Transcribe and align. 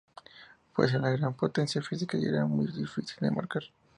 Poseía 0.75 0.97
una 0.97 1.11
gran 1.11 1.35
potencia 1.35 1.79
física 1.83 2.17
y 2.17 2.25
era 2.25 2.47
muy 2.47 2.65
difícil 2.65 3.17
de 3.21 3.29
marcar. 3.29 3.65